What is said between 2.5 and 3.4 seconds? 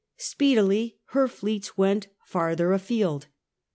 afield.